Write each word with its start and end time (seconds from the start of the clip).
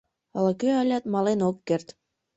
Ала-кӧ 0.37 0.69
алят 0.81 1.03
мален 1.13 1.39
ок 1.49 1.57
керт. 1.67 1.87